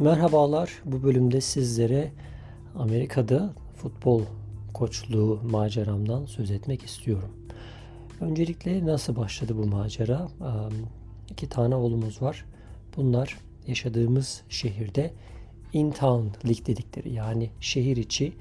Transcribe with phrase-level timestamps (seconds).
[0.00, 0.82] Merhabalar.
[0.84, 2.12] Bu bölümde sizlere
[2.78, 4.22] Amerika'da futbol
[4.74, 7.30] koçluğu maceramdan söz etmek istiyorum.
[8.20, 10.28] Öncelikle nasıl başladı bu macera?
[11.30, 12.44] İki tane oğlumuz var.
[12.96, 15.12] Bunlar yaşadığımız şehirde
[15.72, 18.32] in-town lig dedikleri yani şehir içi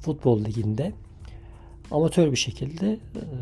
[0.00, 0.92] futbol liginde
[1.90, 2.98] amatör bir şekilde e,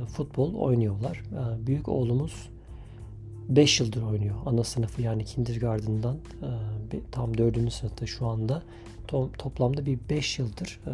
[0.07, 1.23] futbol oynuyorlar.
[1.67, 2.49] Büyük oğlumuz
[3.49, 4.35] 5 yıldır oynuyor.
[4.47, 6.17] Ana sınıfı yani kindergarten'dan
[6.93, 7.73] e, tam 4.
[7.73, 8.63] sınıfta şu anda.
[9.39, 10.93] toplamda bir 5 yıldır e,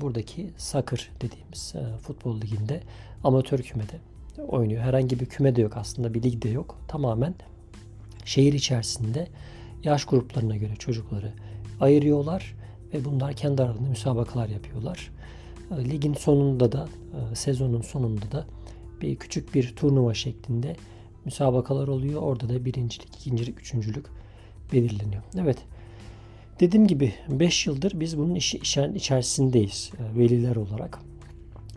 [0.00, 2.80] buradaki soccer dediğimiz e, futbol liginde
[3.24, 3.98] amatör kümede
[4.48, 4.82] oynuyor.
[4.82, 6.78] Herhangi bir küme de yok aslında bir lig de yok.
[6.88, 7.34] Tamamen
[8.24, 9.28] şehir içerisinde
[9.84, 11.32] yaş gruplarına göre çocukları
[11.80, 12.54] ayırıyorlar
[12.94, 15.10] ve bunlar kendi aralarında müsabakalar yapıyorlar.
[15.72, 16.88] Ligin sonunda da
[17.34, 18.46] sezonun sonunda da
[19.02, 20.76] bir küçük bir turnuva şeklinde
[21.24, 22.22] müsabakalar oluyor.
[22.22, 24.06] Orada da birincilik, ikincilik, üçüncülük
[24.72, 25.22] belirleniyor.
[25.38, 25.58] Evet.
[26.60, 28.60] Dediğim gibi 5 yıldır biz bunun işi
[28.94, 30.98] içerisindeyiz e, veliler olarak.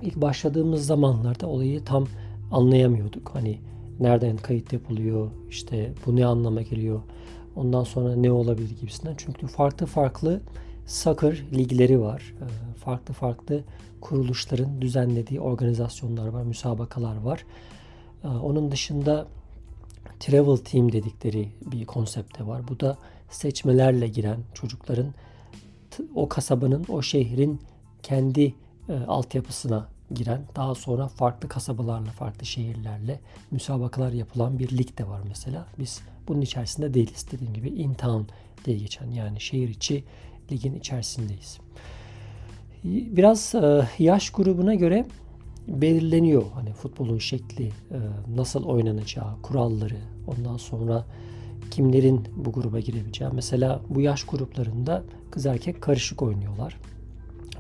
[0.02, 2.08] İlk başladığımız zamanlarda olayı tam
[2.52, 3.30] anlayamıyorduk.
[3.34, 3.60] Hani
[4.00, 7.02] nereden kayıt yapılıyor, işte bu ne anlama geliyor,
[7.56, 9.16] ondan sonra ne olabilir gibisinden.
[9.18, 10.42] Çünkü farklı farklı
[10.86, 12.34] soccer ligleri var.
[12.42, 13.64] E, farklı farklı
[14.02, 17.46] kuruluşların düzenlediği organizasyonlar var, müsabakalar var.
[18.26, 19.28] Ee, onun dışında
[20.20, 22.68] travel team dedikleri bir konsepte var.
[22.68, 22.98] Bu da
[23.30, 25.14] seçmelerle giren çocukların
[26.16, 27.62] o kasabanın, o şehrin
[28.04, 28.54] kendi
[28.90, 33.20] e, altyapısına giren, daha sonra farklı kasabalarla, farklı şehirlerle
[33.52, 35.68] müsabakalar yapılan bir lig de var mesela.
[35.80, 37.26] Biz bunun içerisinde değiliz.
[37.32, 38.24] Dediğim gibi in town
[38.66, 40.04] diye geçen yani şehir içi
[40.52, 41.60] ligin içerisindeyiz.
[42.84, 45.06] Biraz e, yaş grubuna göre
[45.68, 46.44] belirleniyor.
[46.54, 47.72] Hani futbolun şekli, e,
[48.36, 51.06] nasıl oynanacağı, kuralları, ondan sonra
[51.72, 53.30] kimlerin bu gruba girebileceği.
[53.34, 56.78] Mesela bu yaş gruplarında kız erkek karışık oynuyorlar.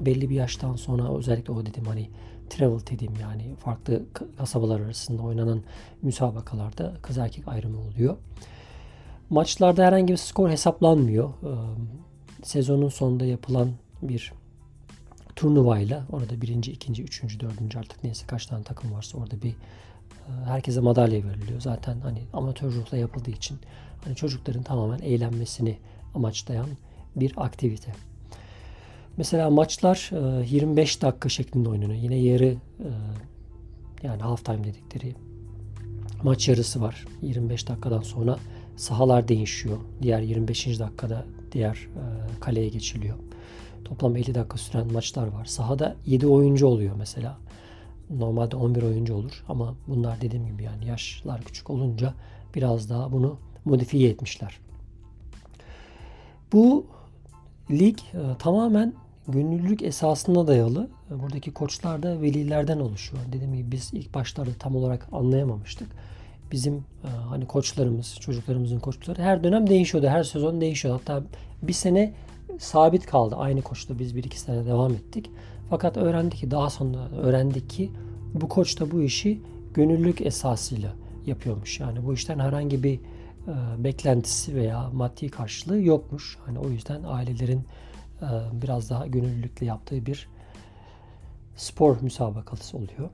[0.01, 2.09] Belli bir yaştan sonra özellikle o dedim hani
[2.49, 4.03] travel dediğim yani farklı
[4.37, 5.61] kasabalar arasında oynanan
[6.01, 8.17] müsabakalarda kız erkek ayrımı oluyor.
[9.29, 11.29] Maçlarda herhangi bir skor hesaplanmıyor.
[12.43, 13.69] Sezonun sonunda yapılan
[14.01, 14.33] bir
[15.35, 19.55] turnuvayla orada birinci, ikinci, üçüncü, dördüncü artık neyse kaç tane takım varsa orada bir e,
[20.45, 21.61] herkese madalya veriliyor.
[21.61, 23.57] Zaten hani amatör ruhla yapıldığı için
[24.03, 25.77] hani çocukların tamamen eğlenmesini
[26.15, 26.67] amaçlayan
[27.15, 27.93] bir aktivite.
[29.17, 30.11] Mesela maçlar
[30.45, 31.99] 25 e, dakika şeklinde oynanıyor.
[32.01, 32.89] Yine yarı e,
[34.03, 35.15] yani half time dedikleri
[36.23, 37.05] maç yarısı var.
[37.21, 38.39] 25 dakikadan sonra
[38.75, 39.77] sahalar değişiyor.
[40.01, 40.79] Diğer 25.
[40.79, 41.87] dakikada diğer
[42.39, 43.15] kaleye geçiliyor.
[43.85, 45.45] Toplam 50 dakika süren maçlar var.
[45.45, 47.37] Sahada 7 oyuncu oluyor mesela.
[48.09, 52.13] Normalde 11 oyuncu olur ama bunlar dediğim gibi yani yaşlar küçük olunca
[52.55, 54.59] biraz daha bunu modifiye etmişler.
[56.53, 56.85] Bu
[57.71, 58.93] lig e, tamamen
[59.27, 60.89] gönüllülük esasına dayalı.
[61.11, 63.23] E, buradaki koçlar da velilerden oluşuyor.
[63.31, 65.87] Dediğim gibi biz ilk başlarda tam olarak anlayamamıştık.
[66.51, 70.07] Bizim e, hani koçlarımız, çocuklarımızın koçları her dönem değişiyordu.
[70.07, 71.01] Her sezon değişiyordu.
[71.01, 71.23] Hatta
[71.61, 72.13] bir sene
[72.59, 73.35] sabit kaldı.
[73.35, 75.31] Aynı koçta biz bir iki sene devam ettik.
[75.69, 77.91] Fakat öğrendik ki daha sonra öğrendik ki
[78.33, 79.41] bu koç da bu işi
[79.73, 80.93] gönüllülük esasıyla
[81.25, 81.79] yapıyormuş.
[81.79, 82.99] Yani bu işten herhangi bir
[83.47, 86.37] e, beklentisi veya maddi karşılığı yokmuş.
[86.45, 87.61] Hani o yüzden ailelerin
[88.21, 88.27] e,
[88.61, 90.27] biraz daha gönüllülükle yaptığı bir
[91.55, 93.09] spor müsabakası oluyor.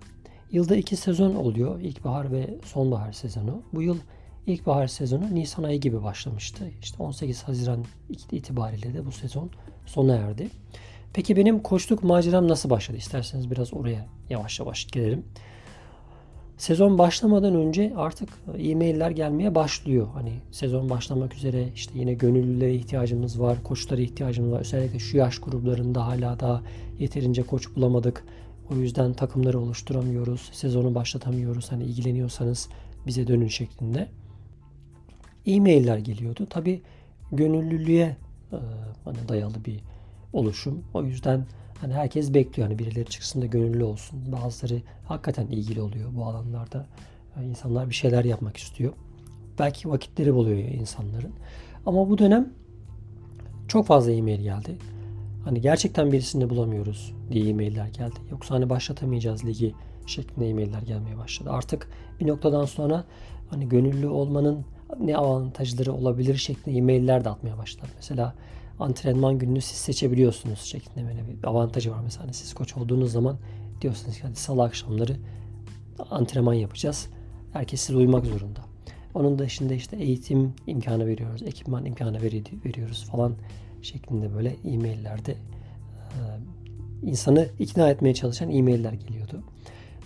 [0.51, 1.80] Yılda iki sezon oluyor.
[1.80, 3.62] İlkbahar ve sonbahar sezonu.
[3.74, 3.97] Bu yıl
[4.47, 6.72] İlkbahar sezonu Nisan ayı gibi başlamıştı.
[6.81, 7.85] İşte 18 Haziran
[8.31, 9.50] itibariyle de bu sezon
[9.85, 10.50] sona erdi.
[11.13, 12.97] Peki benim koçluk maceram nasıl başladı?
[12.97, 15.25] İsterseniz biraz oraya yavaş yavaş gidelim.
[16.57, 20.07] Sezon başlamadan önce artık e-mailler gelmeye başlıyor.
[20.13, 24.59] Hani sezon başlamak üzere işte yine gönüllülere ihtiyacımız var, koçlara ihtiyacımız var.
[24.59, 26.62] Özellikle şu yaş gruplarında hala daha
[27.00, 28.24] yeterince koç bulamadık.
[28.72, 31.72] O yüzden takımları oluşturamıyoruz, sezonu başlatamıyoruz.
[31.72, 32.69] Hani ilgileniyorsanız
[33.07, 34.07] bize dönün şeklinde
[35.46, 36.46] e-mailler geliyordu.
[36.50, 36.82] Tabi
[37.32, 38.18] gönüllülüğe
[38.52, 38.58] e,
[39.06, 39.80] hani dayalı bir
[40.34, 40.84] oluşum.
[40.94, 41.46] O yüzden
[41.82, 44.32] hani herkes bekliyor hani birileri çıksın da gönüllü olsun.
[44.32, 46.86] Bazıları hakikaten ilgili oluyor bu alanlarda.
[47.36, 48.94] Yani insanlar bir şeyler yapmak istiyor.
[49.60, 51.34] Belki vakitleri buluyor insanların.
[51.86, 52.54] Ama bu dönem
[53.68, 54.78] çok fazla e-mail geldi.
[55.44, 58.20] Hani gerçekten birisini bulamıyoruz diye e-mailler geldi.
[58.32, 61.50] Yoksa hani başlatamayacağız ligi şeklinde e-mailler gelmeye başladı.
[61.52, 61.90] Artık
[62.20, 63.04] bir noktadan sonra
[63.50, 64.66] hani gönüllü olmanın
[65.00, 67.90] ne avantajları olabilir şeklinde e-mailler de atmaya başlar.
[67.96, 68.36] Mesela
[68.80, 72.00] antrenman gününü siz seçebiliyorsunuz şeklinde böyle bir avantajı var.
[72.04, 73.38] Mesela hani siz koç olduğunuz zaman
[73.82, 75.18] diyorsunuz ki hadi salı akşamları
[76.10, 77.08] antrenman yapacağız.
[77.54, 78.60] Herkes size uymak zorunda.
[79.14, 83.36] Onun dışında işte eğitim imkanı veriyoruz, ekipman imkanı veriyoruz falan
[83.82, 85.36] şeklinde böyle e-maillerde
[87.04, 89.44] insanı ikna etmeye çalışan e-mailler geliyordu.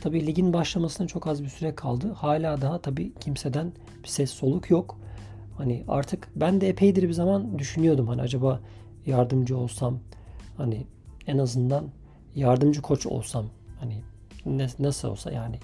[0.02, 2.12] Tabii ligin başlamasına çok az bir süre kaldı.
[2.12, 3.72] Hala daha tabii kimseden
[4.06, 4.98] bir ses soluk yok.
[5.57, 8.60] Hani artık ben de epeydir bir zaman düşünüyordum hani acaba
[9.06, 10.00] yardımcı olsam
[10.57, 10.88] hani
[11.28, 11.86] en azından
[12.36, 13.46] yardımcı koç olsam
[13.80, 14.02] hani
[14.80, 15.60] nasıl olsa yani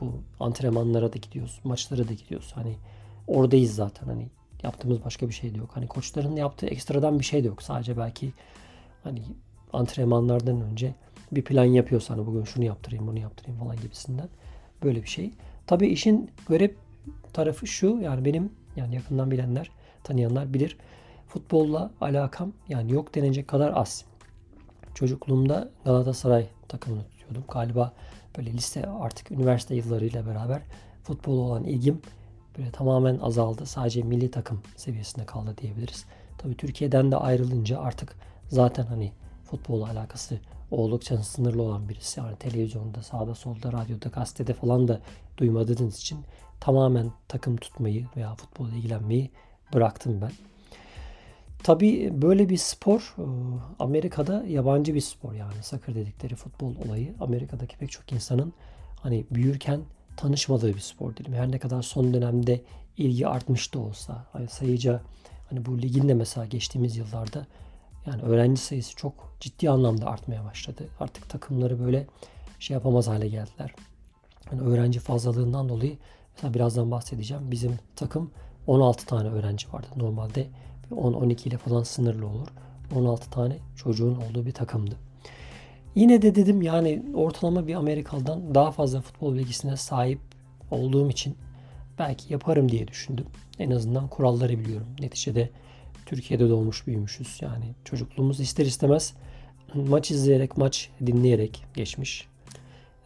[0.00, 2.52] bu antrenmanlara da gidiyoruz, maçlara da gidiyoruz.
[2.54, 2.76] Hani
[3.26, 4.28] oradayız zaten hani
[4.62, 5.70] yaptığımız başka bir şey de yok.
[5.74, 7.62] Hani koçların yaptığı ekstradan bir şey de yok.
[7.62, 8.32] Sadece belki
[9.04, 9.22] hani
[9.72, 10.94] antrenmanlardan önce
[11.32, 14.28] bir plan yapıyorsa hani bugün şunu yaptırayım, bunu yaptırayım falan gibisinden
[14.82, 15.30] böyle bir şey.
[15.66, 16.85] Tabii işin garip
[17.32, 19.70] tarafı şu yani benim yani yakından bilenler,
[20.04, 20.76] tanıyanlar bilir.
[21.28, 24.04] Futbolla alakam yani yok denecek kadar az.
[24.94, 27.44] Çocukluğumda Galatasaray takımını tutuyordum.
[27.48, 27.92] Galiba
[28.36, 30.62] böyle lise artık üniversite yıllarıyla beraber
[31.02, 32.02] futbola olan ilgim
[32.58, 33.66] böyle tamamen azaldı.
[33.66, 36.04] Sadece milli takım seviyesinde kaldı diyebiliriz.
[36.38, 38.16] Tabii Türkiye'den de ayrılınca artık
[38.48, 39.12] zaten hani
[39.46, 40.40] futbolla alakası
[40.70, 42.20] oldukça sınırlı olan birisi.
[42.20, 45.00] Yani televizyonda, sağda, solda, radyoda, gazetede falan da
[45.36, 46.18] duymadığınız için
[46.60, 49.30] tamamen takım tutmayı veya futbolla ilgilenmeyi
[49.74, 50.32] bıraktım ben.
[51.62, 53.24] Tabii böyle bir spor e,
[53.78, 58.52] Amerika'da yabancı bir spor yani sakır dedikleri futbol olayı Amerika'daki pek çok insanın
[59.02, 59.80] hani büyürken
[60.16, 61.34] tanışmadığı bir spor diyelim.
[61.34, 62.60] Her ne kadar son dönemde
[62.96, 65.02] ilgi artmış da olsa sayıca
[65.50, 67.46] hani bu ligin de mesela geçtiğimiz yıllarda
[68.06, 70.88] yani öğrenci sayısı çok ciddi anlamda artmaya başladı.
[71.00, 72.06] Artık takımları böyle
[72.58, 73.74] şey yapamaz hale geldiler.
[74.52, 75.98] Yani öğrenci fazlalığından dolayı
[76.34, 77.50] mesela birazdan bahsedeceğim.
[77.50, 78.30] Bizim takım
[78.66, 79.86] 16 tane öğrenci vardı.
[79.96, 80.46] Normalde
[80.90, 82.48] 10-12 ile falan sınırlı olur.
[82.94, 84.96] 16 tane çocuğun olduğu bir takımdı.
[85.94, 90.20] Yine de dedim yani ortalama bir Amerikalı'dan daha fazla futbol bilgisine sahip
[90.70, 91.36] olduğum için
[91.98, 93.26] belki yaparım diye düşündüm.
[93.58, 94.86] En azından kuralları biliyorum.
[95.00, 95.50] Neticede
[96.06, 97.38] Türkiye'de doğmuş büyümüşüz.
[97.42, 99.14] Yani çocukluğumuz ister istemez
[99.74, 102.28] maç izleyerek, maç dinleyerek geçmiş.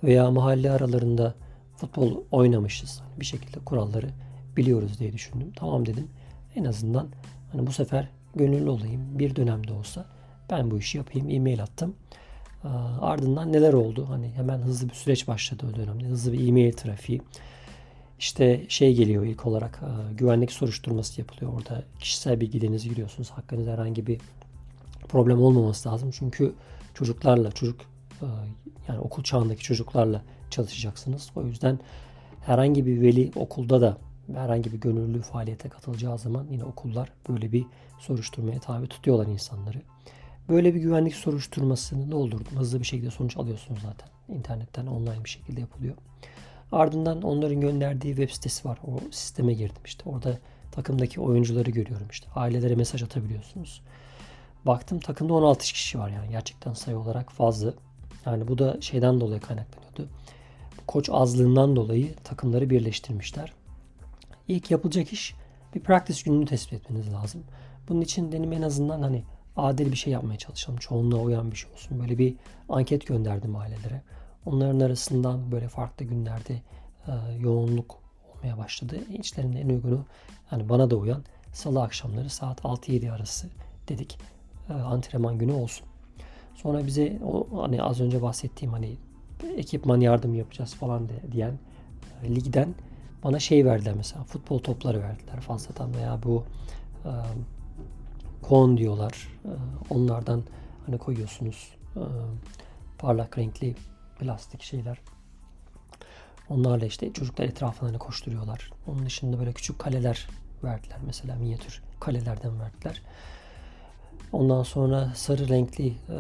[0.05, 1.35] Veya mahalle aralarında
[1.77, 3.01] futbol oynamışız.
[3.21, 4.09] Bir şekilde kuralları
[4.57, 5.53] biliyoruz diye düşündüm.
[5.57, 6.09] Tamam dedim.
[6.57, 7.09] En azından
[7.53, 9.19] hani bu sefer gönüllü olayım.
[9.19, 10.07] Bir dönemde olsa
[10.51, 11.31] ben bu işi yapayım.
[11.31, 11.95] E-mail attım.
[13.01, 14.07] Ardından neler oldu?
[14.09, 16.05] Hani hemen hızlı bir süreç başladı o dönemde.
[16.05, 17.23] Hızlı bir e-mail trafiği.
[18.21, 21.53] İşte şey geliyor ilk olarak e, güvenlik soruşturması yapılıyor.
[21.53, 23.31] Orada kişisel bilgilerinizi giriyorsunuz.
[23.31, 24.21] Hakkınızda herhangi bir
[25.09, 26.11] problem olmaması lazım.
[26.11, 26.55] Çünkü
[26.95, 27.81] çocuklarla, çocuk
[28.23, 28.27] e,
[28.89, 31.31] yani okul çağındaki çocuklarla çalışacaksınız.
[31.37, 31.79] O yüzden
[32.47, 33.99] herhangi bir veli okulda da
[34.35, 37.67] herhangi bir gönüllü faaliyete katılacağı zaman yine okullar böyle bir
[37.99, 39.83] soruşturmaya tabi tutuyorlar insanları.
[40.49, 42.57] Böyle bir güvenlik soruşturmasını doldurdum.
[42.57, 44.09] Hızlı bir şekilde sonuç alıyorsunuz zaten.
[44.29, 45.95] İnternetten online bir şekilde yapılıyor.
[46.73, 48.79] Ardından onların gönderdiği web sitesi var.
[48.87, 50.11] O sisteme girdim işte.
[50.11, 50.39] Orada
[50.73, 52.27] takımdaki oyuncuları görüyorum işte.
[52.35, 53.83] Ailelere mesaj atabiliyorsunuz.
[54.67, 56.31] Baktım takımda 16 kişi var yani.
[56.31, 57.75] Gerçekten sayı olarak fazla.
[58.27, 60.09] Yani bu da şeyden dolayı kaynaklanıyordu.
[60.87, 63.53] Koç azlığından dolayı takımları birleştirmişler.
[64.49, 65.35] İlk yapılacak iş
[65.75, 67.45] bir practice gününü tespit etmeniz lazım.
[67.89, 69.25] Bunun için benim en azından hani
[69.57, 70.79] adil bir şey yapmaya çalışalım.
[70.79, 72.01] Çoğunluğa uyan bir şey olsun.
[72.01, 72.35] Böyle bir
[72.69, 74.03] anket gönderdim ailelere.
[74.47, 76.55] Onların arasından böyle farklı günlerde
[77.07, 77.99] e, yoğunluk
[78.35, 78.99] olmaya başladı.
[79.13, 80.05] İçlerinde en uygunu
[80.53, 83.49] yani bana da uyan salı akşamları saat 6-7 arası
[83.89, 84.19] dedik
[84.71, 85.87] e, antrenman günü olsun.
[86.55, 88.97] Sonra bize o hani az önce bahsettiğim hani
[89.57, 91.59] ekipman yardım yapacağız falan de, diyen
[92.23, 92.75] e, ligden
[93.25, 96.45] bana şey verdiler mesela futbol topları verdiler fazladan veya bu
[97.05, 97.13] e,
[98.43, 99.29] kon diyorlar.
[99.45, 99.53] E,
[99.95, 100.43] onlardan
[100.87, 102.03] hani koyuyorsunuz e,
[102.99, 103.75] parlak renkli
[104.21, 104.99] plastik şeyler.
[106.49, 108.71] Onlarla işte çocuklar etraflarına koşturuyorlar.
[108.87, 110.29] Onun dışında böyle küçük kaleler
[110.65, 110.99] verdiler.
[111.07, 113.03] Mesela minyatür kalelerden verdiler.
[114.33, 116.19] Ondan sonra sarı renkli e,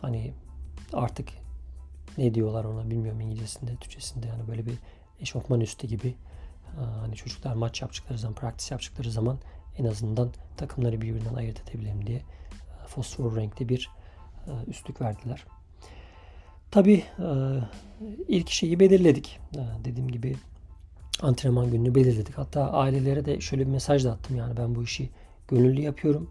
[0.00, 0.32] hani
[0.92, 1.28] artık
[2.18, 4.78] ne diyorlar ona bilmiyorum İngilizcesinde, Türkçesinde yani böyle bir
[5.20, 9.38] eşofman üstü gibi e, hani çocuklar maç yapacakları zaman, praktis yapacakları zaman
[9.78, 13.90] en azından takımları birbirinden ayırt edebilirim diye e, fosfor renkli bir
[14.46, 15.44] e, üstlük verdiler.
[16.70, 17.28] Tabii e,
[18.28, 19.40] ilk şeyi belirledik.
[19.56, 20.36] E, dediğim gibi
[21.22, 22.38] antrenman gününü belirledik.
[22.38, 24.36] Hatta ailelere de şöyle bir mesaj da attım.
[24.36, 25.10] Yani ben bu işi
[25.48, 26.30] gönüllü yapıyorum.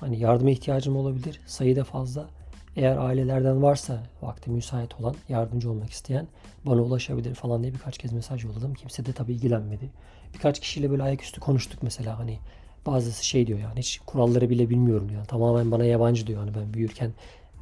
[0.00, 1.40] Hani yardıma ihtiyacım olabilir.
[1.46, 2.28] Sayı da fazla.
[2.76, 6.28] Eğer ailelerden varsa vakti müsait olan, yardımcı olmak isteyen
[6.66, 8.74] bana ulaşabilir falan diye birkaç kez mesaj yolladım.
[8.74, 9.90] Kimse de tabii ilgilenmedi.
[10.34, 12.38] Birkaç kişiyle böyle ayaküstü konuştuk mesela hani
[12.86, 15.24] bazısı şey diyor yani hiç kuralları bile bilmiyorum diyor.
[15.24, 16.40] Tamamen bana yabancı diyor.
[16.40, 17.12] Hani ben büyürken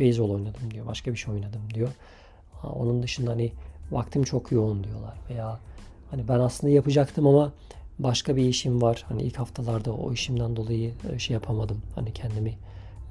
[0.00, 0.86] beyzbol oynadım diyor.
[0.86, 1.88] Başka bir şey oynadım diyor.
[2.64, 3.52] Onun dışında hani
[3.90, 5.14] vaktim çok yoğun diyorlar.
[5.30, 5.58] Veya
[6.10, 7.52] hani ben aslında yapacaktım ama
[7.98, 9.04] başka bir işim var.
[9.08, 11.82] Hani ilk haftalarda o işimden dolayı e, şey yapamadım.
[11.94, 12.54] Hani kendimi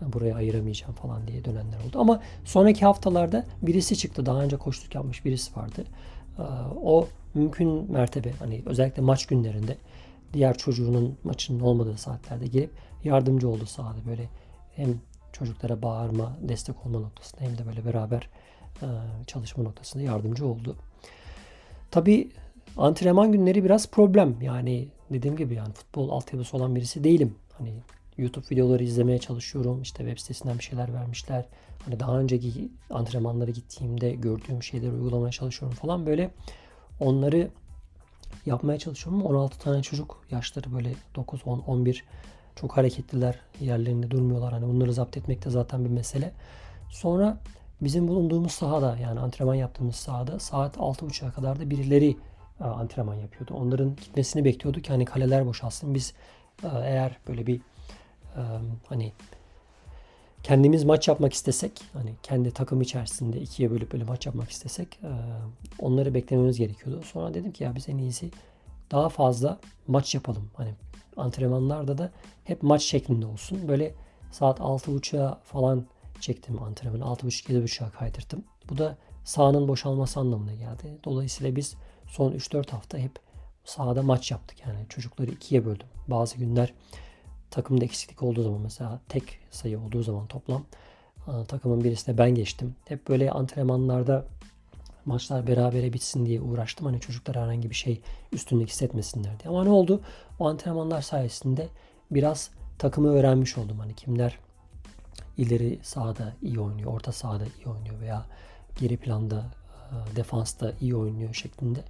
[0.01, 1.99] buraya ayıramayacağım falan diye dönenler oldu.
[1.99, 4.25] Ama sonraki haftalarda birisi çıktı.
[4.25, 5.83] Daha önce koştuk yapmış birisi vardı.
[6.39, 6.41] Ee,
[6.83, 9.77] o mümkün mertebe hani özellikle maç günlerinde
[10.33, 12.71] diğer çocuğunun maçının olmadığı saatlerde gelip
[13.03, 14.29] yardımcı oldu sahada böyle
[14.75, 14.89] hem
[15.33, 18.29] çocuklara bağırma, destek olma noktasında hem de böyle beraber
[18.81, 18.87] e,
[19.27, 20.75] çalışma noktasında yardımcı oldu.
[21.91, 22.31] Tabi
[22.77, 24.41] antrenman günleri biraz problem.
[24.41, 27.35] Yani dediğim gibi yani futbol altyapısı olan birisi değilim.
[27.57, 27.73] Hani
[28.17, 29.81] YouTube videoları izlemeye çalışıyorum.
[29.81, 31.45] İşte web sitesinden bir şeyler vermişler.
[31.85, 36.31] Hani daha önceki antrenmanlara gittiğimde gördüğüm şeyleri uygulamaya çalışıyorum falan böyle
[36.99, 37.49] onları
[38.45, 39.25] yapmaya çalışıyorum.
[39.25, 42.05] 16 tane çocuk yaşları böyle 9, 10, 11
[42.61, 43.39] çok hareketliler.
[43.59, 44.53] Yerlerinde durmuyorlar.
[44.53, 46.31] Hani bunları zapt etmek de zaten bir mesele.
[46.89, 47.37] Sonra
[47.81, 52.17] bizim bulunduğumuz sahada yani antrenman yaptığımız sahada saat 6.30'a kadar da birileri
[52.61, 53.53] e, antrenman yapıyordu.
[53.53, 55.95] Onların gitmesini bekliyorduk ki hani kaleler boşalsın.
[55.95, 56.13] Biz
[56.63, 57.55] e, eğer böyle bir
[58.35, 58.41] e,
[58.87, 59.13] hani
[60.43, 64.99] kendimiz maç yapmak istesek hani kendi takım içerisinde ikiye bölüp böyle maç yapmak istesek
[65.79, 67.03] onları beklememiz gerekiyordu.
[67.03, 68.31] Sonra dedim ki ya biz en iyisi
[68.91, 70.49] daha fazla maç yapalım.
[70.53, 70.69] Hani
[71.19, 72.11] antrenmanlarda da
[72.43, 73.67] hep maç şeklinde olsun.
[73.67, 73.93] Böyle
[74.31, 75.85] saat 6.30'a falan
[76.19, 77.03] çektim antrenmanı.
[77.03, 78.43] 6.30-7.30'a kaydırdım.
[78.69, 80.97] Bu da sahanın boşalması anlamına geldi.
[81.03, 81.75] Dolayısıyla biz
[82.07, 83.11] son 3-4 hafta hep
[83.65, 84.57] sahada maç yaptık.
[84.67, 85.87] Yani çocukları ikiye böldüm.
[86.07, 86.73] Bazı günler
[87.51, 90.65] takımda eksiklik olduğu zaman mesela tek sayı olduğu zaman toplam
[91.47, 92.75] takımın birisine ben geçtim.
[92.87, 94.25] Hep böyle antrenmanlarda
[95.05, 96.85] maçlar berabere bitsin diye uğraştım.
[96.85, 98.01] Hani çocuklar herhangi bir şey
[98.31, 99.49] üstünlük hissetmesinler diye.
[99.49, 100.01] Ama ne oldu?
[100.39, 101.67] O antrenmanlar sayesinde
[102.11, 103.79] biraz takımı öğrenmiş oldum.
[103.79, 104.39] Hani kimler
[105.37, 108.25] ileri sahada iyi oynuyor, orta sahada iyi oynuyor veya
[108.79, 109.45] geri planda
[110.15, 111.83] defansta iyi oynuyor şeklinde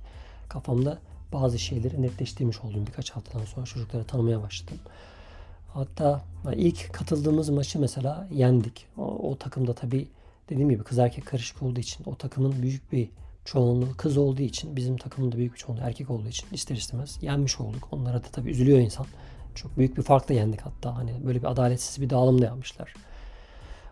[0.49, 0.97] kafamda
[1.33, 4.77] bazı şeyleri netleştirmiş oldum birkaç haftadan sonra çocukları tanımaya başladım.
[5.73, 6.21] Hatta
[6.55, 8.87] ilk katıldığımız maçı mesela yendik.
[8.97, 10.07] O, o takımda tabii
[10.49, 13.09] dediğim gibi kız erkek karışık olduğu için o takımın büyük bir
[13.45, 17.17] çoğunluğu kız olduğu için bizim takımın da büyük bir çoğunluğu erkek olduğu için ister istemez
[17.21, 17.87] yenmiş olduk.
[17.91, 19.05] Onlara da tabii üzülüyor insan.
[19.55, 20.95] Çok büyük bir farkla yendik hatta.
[20.95, 22.93] Hani böyle bir adaletsiz bir dağılım da yapmışlar.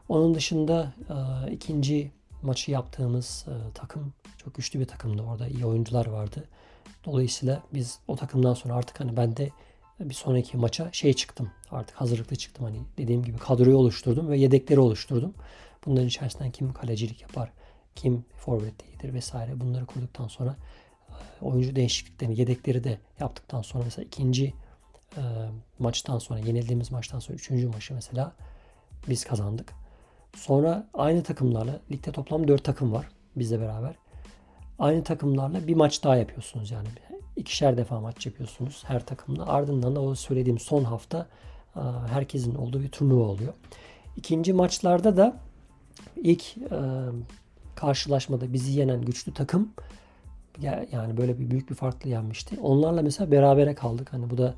[0.10, 2.12] Onun dışında e, ikinci
[2.42, 5.22] maçı yaptığımız e, takım çok güçlü bir takımdı.
[5.22, 6.44] Orada iyi oyuncular vardı.
[7.06, 9.50] Dolayısıyla biz o takımdan sonra artık hani ben de
[10.00, 11.52] bir sonraki maça şey çıktım.
[11.72, 12.66] Artık hazırlıklı çıktım.
[12.66, 15.34] Hani dediğim gibi kadroyu oluşturdum ve yedekleri oluşturdum.
[15.86, 17.52] Bunların içerisinden kim kalecilik yapar,
[17.96, 20.56] kim forvet iyidir vesaire bunları kurduktan sonra
[21.10, 24.54] e, oyuncu değişikliklerini, yedekleri de yaptıktan sonra mesela ikinci
[25.18, 25.22] e,
[25.80, 28.32] maçtan sonra, yenildiğimiz maçtan sonra üçüncü maçı mesela
[29.10, 29.74] biz kazandık.
[30.36, 33.96] Sonra aynı takımlarla, ligde toplam dört takım var bizle beraber.
[34.80, 36.88] Aynı takımlarla bir maç daha yapıyorsunuz yani.
[37.36, 39.48] ikişer defa maç yapıyorsunuz her takımla.
[39.48, 41.28] Ardından da o söylediğim son hafta
[41.76, 41.80] e,
[42.10, 43.54] herkesin olduğu bir turnuva oluyor.
[44.16, 45.40] İkinci maçlarda da
[46.16, 46.80] ilk e,
[47.76, 49.70] karşılaşmada bizi yenen güçlü takım
[50.92, 52.60] yani böyle bir büyük bir farklı yenmişti.
[52.62, 54.14] Onlarla mesela berabere kaldık.
[54.14, 54.56] Hani bu da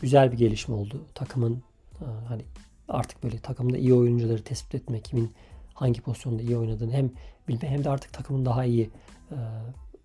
[0.00, 1.04] güzel bir gelişme oldu.
[1.14, 1.62] Takımın
[2.00, 2.42] e, hani
[2.88, 5.32] artık böyle takımda iyi oyuncuları tespit etme, kimin
[5.74, 7.10] hangi pozisyonda iyi oynadığını hem
[7.48, 8.90] bilme hem de artık takımın daha iyi
[9.30, 9.36] e,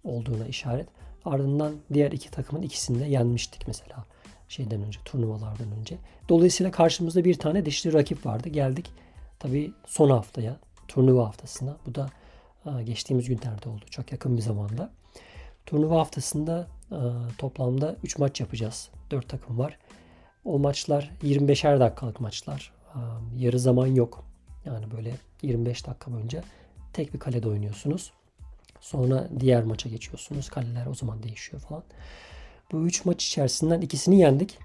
[0.04, 0.88] olduğuna işaret.
[1.26, 4.06] Ardından diğer iki takımın ikisini de yenmiştik mesela
[4.50, 5.98] şeyden önce, turnuvalardan önce.
[6.30, 8.50] Dolayısıyla karşımızda bir tane dişli rakip vardı.
[8.50, 8.92] Geldik
[9.40, 11.78] tabii son haftaya turnuva haftasına.
[11.86, 12.10] Bu da
[12.84, 13.86] geçtiğimiz günlerde oldu.
[13.90, 14.92] Çok yakın bir zamanda.
[15.66, 16.68] Turnuva haftasında
[17.38, 18.90] toplamda 3 maç yapacağız.
[19.12, 19.78] 4 takım var.
[20.46, 22.74] O maçlar 25'er dakikalık maçlar.
[23.38, 24.24] Yarı zaman yok.
[24.66, 26.44] Yani böyle 25 dakika boyunca
[26.94, 28.12] tek bir kalede oynuyorsunuz.
[28.82, 30.50] Sonra diğer maça geçiyorsunuz.
[30.50, 31.84] Kaleler o zaman değişiyor falan.
[32.72, 34.58] Bu üç maç içerisinden ikisini yendik.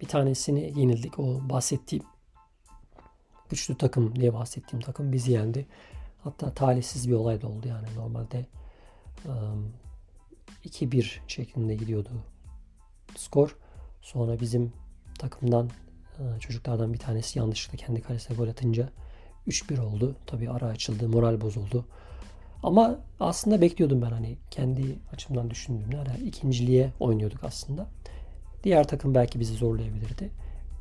[0.00, 1.18] Bir tanesini yenildik.
[1.18, 2.04] O bahsettiğim
[3.50, 5.66] güçlü takım diye bahsettiğim takım bizi yendi.
[6.24, 8.46] Hatta talihsiz bir olay da oldu yani normalde
[9.24, 9.72] um,
[10.64, 12.10] 2-1 şeklinde gidiyordu
[13.16, 13.56] skor.
[14.02, 14.72] Sonra bizim
[15.18, 15.70] takımdan
[16.40, 18.88] çocuklardan bir tanesi yanlışlıkla kendi kalesine gol atınca
[19.48, 20.16] 3-1 oldu.
[20.26, 21.84] Tabii ara açıldı, moral bozuldu.
[22.62, 27.86] Ama aslında bekliyordum ben hani kendi açımdan düşündüğümde hani ikinciliğe oynuyorduk aslında.
[28.64, 30.30] Diğer takım belki bizi zorlayabilirdi.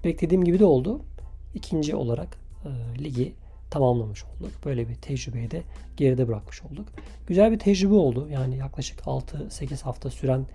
[0.04, 1.02] Beklediğim gibi de oldu.
[1.56, 3.34] İkinci olarak e, ligi
[3.70, 4.52] tamamlamış olduk.
[4.66, 5.64] Böyle bir tecrübeyi de
[5.98, 6.88] geride bırakmış olduk.
[7.28, 8.28] Güzel bir tecrübe oldu.
[8.32, 10.46] Yani yaklaşık 6-8 hafta süren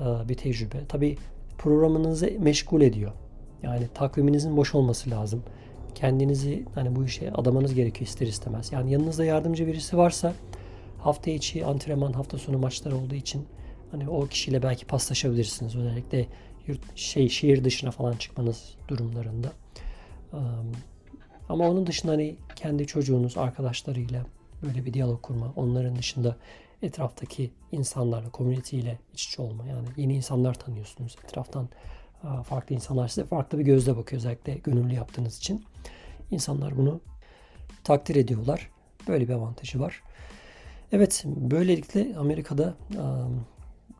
[0.00, 0.86] e, bir tecrübe.
[0.88, 1.16] Tabi
[1.58, 3.12] programınızı meşgul ediyor.
[3.62, 5.42] Yani takviminizin boş olması lazım.
[5.94, 8.72] Kendinizi hani bu işe adamanız gerekiyor ister istemez.
[8.72, 10.32] Yani yanınızda yardımcı birisi varsa
[10.98, 13.46] hafta içi antrenman, hafta sonu maçlar olduğu için
[13.92, 15.76] Hani o kişiyle belki paslaşabilirsiniz.
[15.76, 16.26] Özellikle
[16.66, 19.52] yurt, şey şehir dışına falan çıkmanız durumlarında.
[21.48, 24.26] Ama onun dışında hani kendi çocuğunuz, arkadaşlarıyla
[24.62, 25.52] böyle bir diyalog kurma.
[25.56, 26.36] Onların dışında
[26.82, 28.78] etraftaki insanlarla, community
[29.14, 29.66] iç içe olma.
[29.66, 31.16] Yani yeni insanlar tanıyorsunuz.
[31.24, 31.68] Etraftan
[32.44, 34.20] farklı insanlar size farklı bir gözle bakıyor.
[34.20, 35.64] Özellikle gönüllü yaptığınız için.
[36.30, 37.00] İnsanlar bunu
[37.84, 38.70] takdir ediyorlar.
[39.08, 40.02] Böyle bir avantajı var.
[40.92, 42.74] Evet, böylelikle Amerika'da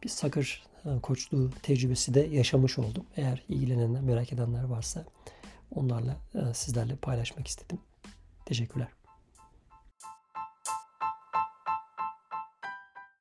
[0.04, 0.62] bir sakır
[1.02, 3.04] koçluğu tecrübesi de yaşamış oldum.
[3.16, 5.04] Eğer ilgilenenler, merak edenler varsa
[5.75, 6.17] onlarla
[6.55, 7.79] sizlerle paylaşmak istedim.
[8.47, 8.88] Teşekkürler.